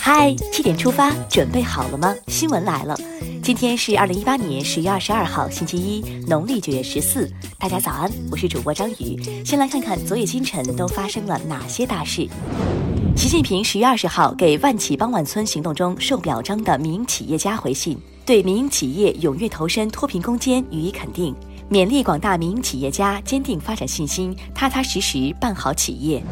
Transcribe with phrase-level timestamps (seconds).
[0.00, 2.14] 嗨，七点出发，准备好了吗？
[2.28, 2.98] 新闻来了，
[3.42, 7.30] 今天是二零一八年十月二十二号，星期一，农历九月十四。
[7.58, 9.22] 大家早安，我是主播张宇。
[9.44, 12.26] 先来看看昨夜今晨都发生了哪些大事。
[13.14, 21.36] 习近平十月二十号给万企帮万村行动中受表彰的民营企业家回信，对民营企业踊跃投身脱贫攻坚予以肯定，
[21.70, 26.24] 勉励广大民营企业家坚定发展信心，踏踏实实办好企业。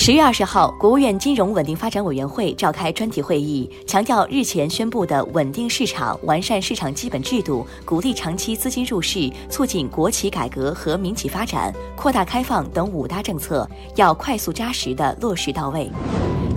[0.00, 15.90] 十月二十号，国务院金融稳定发展委员会召开专题会议，强调日前宣布的稳定市场、完善市场基本制度、鼓励长期资金入市、促进国企改革和民企发展、扩大开放等五大政策，要快速扎实的落实到位。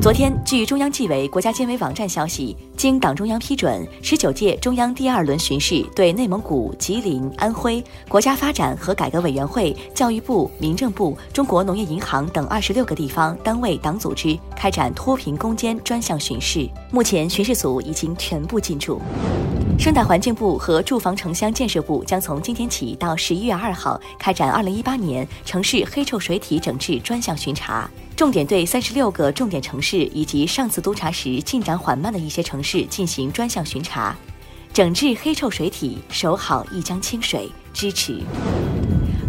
[0.01, 16.67] 昨天，据中央纪委国家监委网站消息，经党中央批准，十九届中央第二轮巡视对内蒙古、吉林、安徽国家发展和改革委员会、教育部、民政部、中国农业银行等二十六个地方单位党组织开展脱贫攻坚专项巡视。
[16.89, 18.99] 目前，巡视组已经全部进驻。
[19.77, 27.87] 生态环境部和住房城乡建设部将从今天起到十一月二号开展二零一八年城市黑臭水体整治专项巡查。
[28.21, 34.15] 重点对三十六个重点城市以及上次督查时进展缓慢的一些城市进行专项巡查，
[34.71, 37.51] 整治黑臭水体，守好一江清水。
[37.73, 38.21] 支持。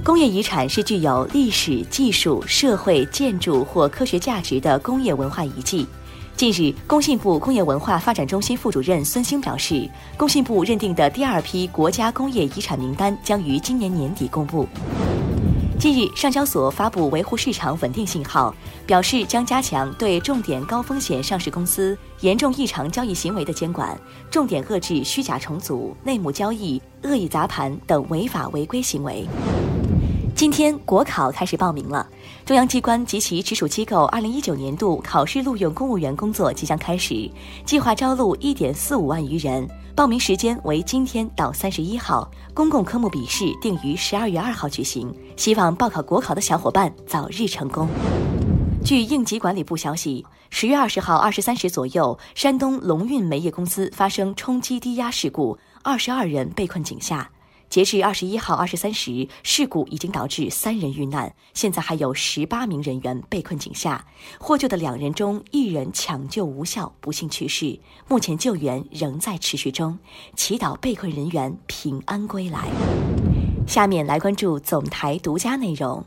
[0.04, 5.86] 工业遗产是具有历史、技术、社会、建筑或科学价值的工业文化遗迹。
[6.36, 14.68] 近日，工信部工业文化发展中心副主任孙兴表示，工信部认定的第二批国家工业遗产名单将于今年年底公布。
[15.78, 18.54] 近日，上交所发布维护市场稳定信号，
[18.86, 23.98] 表示将加强对重点高风险上市公司严重异常交易行为的监管，
[24.30, 29.26] 重点遏制虚假重组、内幕交易、恶意砸盘等违法违规行为。
[30.36, 32.08] 今天国考开始报名了，
[32.44, 37.30] 中央机关及其直属机构二零一九年度考试录用公务员工作即将开始，
[37.64, 39.68] 计划招录一点四五万余人。
[39.94, 45.14] 报名时间为今天到三十一号，公共科目笔试定于十二月二号举行。
[45.36, 47.88] 希望报考国考的小伙伴早日成功。
[48.84, 57.30] 据应急管理部消息，十月二十号二十三时左右，山东龙运煤业公司发生冲击低压事故，二十二人被困井下。
[57.72, 64.04] 截至二十一号二十三时，事故已经导致三人遇难，现在还有十八名人员被困井下。
[64.38, 67.80] 获救的两人中，一人抢救无效，不幸去世。
[68.06, 69.98] 目前救援仍在持续中，
[70.36, 72.68] 祈祷被困人员平安归来。
[73.66, 76.04] 下面来关注总台独家内容，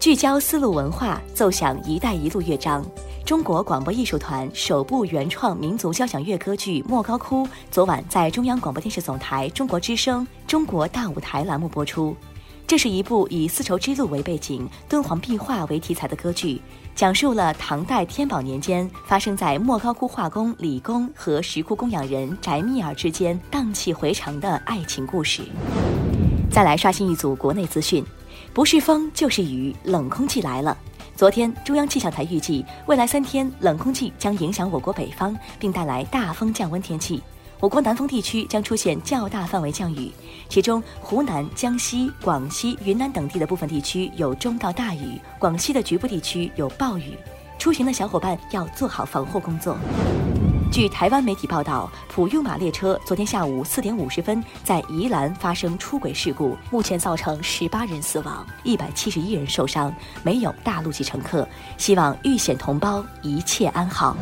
[0.00, 2.82] 聚焦丝路文化，奏响“一带一路”乐章。
[3.22, 12.16] 中国广播艺术团首部原创民族交响乐歌剧《莫高窟》昨晚在中央广播电视总台中国之声《中国大舞台》栏目播出。
[12.66, 16.62] 这是一部以丝绸之路为背景、敦煌壁画为题材的歌剧，
[16.94, 25.42] 讲述了唐代天宝年间发生在莫高窟画工李公和石窟供养人翟密尔之间荡气回肠的爱情故事。
[26.50, 28.02] 再来刷新一组国内资讯，
[28.52, 30.76] 不是风就是雨，冷空气来了。
[31.14, 37.22] 昨天，中央气象台预计，未来三天冷空气将影响我国北方，并带来大风降温天气。
[37.60, 40.10] 我国南方地区将出现较大范围降雨，
[40.48, 47.16] 其中湖南、江西、广西、云南等地的部分地区有中到大雨，广西的局部地区有暴雨。
[47.56, 49.76] 出行的小伙伴要做好防护工作。
[50.70, 59.92] 据台湾媒体报道，普悠玛列车昨天下午四点五十分在宜兰发生出轨事故，目前造成十八人死亡，一百七十一人受伤，
[60.22, 61.46] 没有大陆籍乘客。
[61.76, 64.16] 希望遇险同胞一切安好。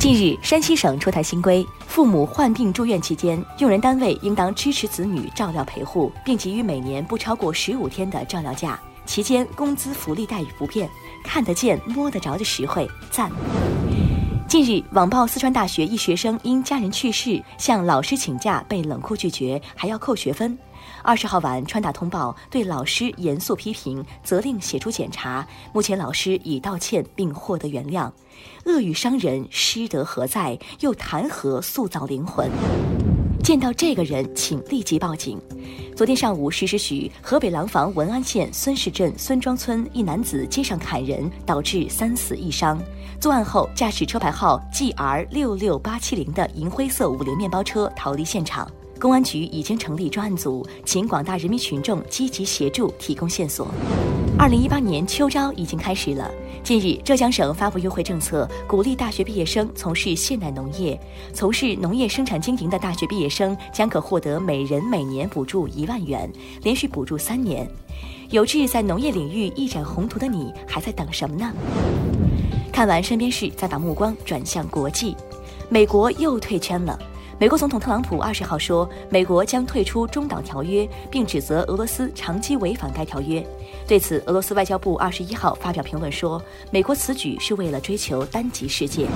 [0.00, 10.90] 近日，山西省出台新规，父母患病住院期间，用人单位应当支持子女照料陪护，并给予每年不超过十五天的照料假，期间工资福利待遇不变，
[11.22, 13.30] 看得见摸得着的实惠，赞。
[14.52, 20.58] 近日，网曝四川大学一学生因家人去世向老师请假被冷酷拒绝，还要扣学分。
[21.02, 25.48] 二十号晚，川大通报对老师严肃批评，责令写出检查。
[25.72, 28.12] 目前老师已道歉并获得原谅。
[28.66, 30.58] 恶语伤人，师德何在？
[30.80, 32.50] 又谈何塑造灵魂？
[33.42, 35.36] 见到这个人，请立即报警。
[35.96, 42.80] 昨天上午十时许，河北廊坊文安县孙氏镇孙庄村一男子街上砍人，导致三死一伤。
[43.20, 48.70] 作案后，驾驶车牌号 GR 六六八七零的银灰色五菱面包车逃离现场。
[49.00, 53.66] 公安局已经成立专案组，请广大人民群众积极协助提供线索。
[54.38, 56.30] 二零一八年秋招已经开始了。
[56.64, 60.98] 近日，浙江省发布优惠政策，鼓励大学毕业生从事现代农业。
[61.32, 66.30] 从事农业生产经营的大学毕业生将可获得每人每年补助一万元，
[66.62, 67.68] 连续补助三年。
[68.30, 71.52] 有志在农业领域一展宏图的你，还在等什么呢？
[72.72, 75.14] 看完身边事，再把目光转向国际。
[75.68, 76.98] 美国又退圈了。
[77.42, 83.44] 美国总统特朗普二十号说，美国将退出中导条约，并指责俄罗斯长期违反该条约。
[83.84, 86.40] 对此，俄罗斯外交部二十一号发表评论说，
[86.70, 89.08] 美国此举是为了追求单极世界。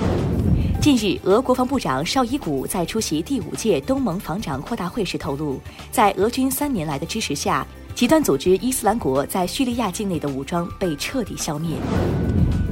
[0.81, 5.57] 近日，俄国防部长绍伊古在出席第五届东盟防长扩大会时透露，
[5.89, 7.65] 在俄军三年来的支持下，
[7.95, 11.77] 极端组织伊斯兰国在叙利亚境内的武装被彻底消灭。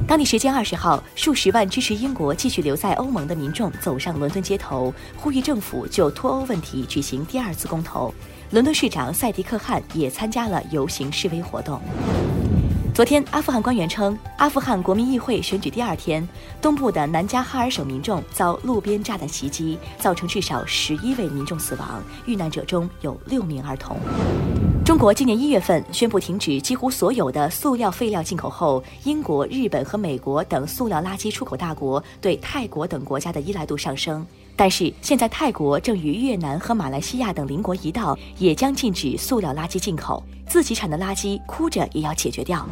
[0.08, 8.14] 当地时间二十号，数十万支持英国继续留在欧盟的民众走上伦敦街头，呼吁政府就脱欧问题举行第二次公投。
[8.50, 11.80] 伦敦市长赛迪克汗也参加了游行示威活动。
[12.94, 16.26] 昨天，阿富汗官员称，阿富汗国民议会选举第二天，
[16.62, 23.98] 东部的南加哈尔省民众遭路边炸弹袭击，造成至少十一位民众死亡，遇难者中有六名儿童。
[24.86, 34.24] 中国今年一月份宣布停止几乎所有的塑料废料进口后，英国、日本和美国等塑料垃圾出口大国对泰国等国家的依赖度上升。
[34.54, 40.22] 但是现在泰国正与越南和马来西亚等邻国一道，也将禁止塑料垃圾进口。
[40.46, 42.64] 自己产的垃圾，哭着也要解决掉。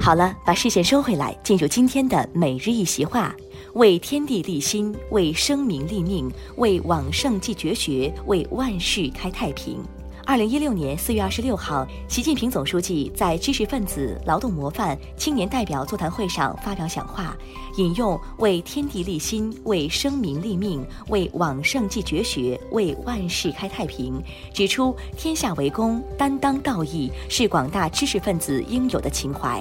[0.00, 3.36] 好了，把视线收回来，进入今天的每日一席话：
[3.74, 9.84] 为天地立心，为生民立命，为往圣继绝学，为万世开太平。
[10.30, 17.36] 二零一六年四月二十六号，习近平总书记在知识分子、劳动模范、青年代表座谈会上发表讲话，
[17.78, 24.22] 引用“为天地立心，为生民立命，为往圣继绝学，为万世开太平”，
[24.54, 29.60] 指出天下为公、担当道义是广大知识分子应有的情怀。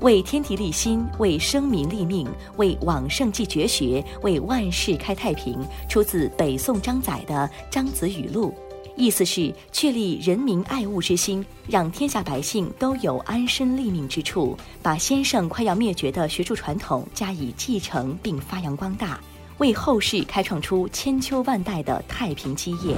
[0.00, 5.58] 为天地立心，为生民立命，为往圣继绝学，为万世开太平，
[5.88, 7.34] 出自北宋张载的
[7.68, 8.54] 《张子语录》。
[8.96, 19.18] 意思是确立人民爱物之心，让天下百姓都有安身立命之处，把先生快要灭绝的学术传统加以继承并发扬光大，
[19.58, 22.94] 为后世开创出千秋万代的太平基业。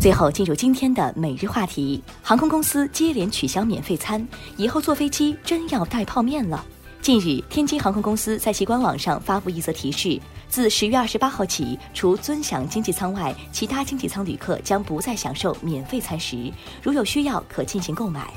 [0.00, 4.26] 最后进入今天的每日话题：航空公司接连取消免费餐，
[4.56, 6.64] 以后坐飞机真要带泡面了。
[7.02, 18.32] 近日，天津航空公司在其官网上发布一则提示：自十月二十八号起，除尊享经济舱外，其他经济舱旅客将不再享受免费餐食，如有需要可进行购买。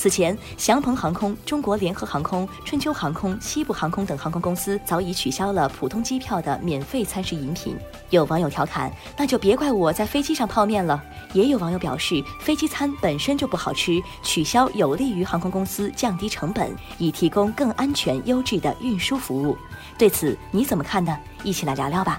[0.00, 7.76] 此前，祥鹏航空、中国联合航空、春秋航空、西部航空等航空公司早已取消了普通机票的免费餐食饮品。
[8.08, 11.04] 有网友调侃：“那就别怪我在飞机上泡面了。”
[11.34, 19.54] 也有网友表示，飞机餐本身就不好吃，取消有利于航空公司降低成本，以提供更安全、优质的运输服务。
[19.98, 21.14] 对此你怎么看呢？
[21.44, 22.18] 一起来聊聊吧。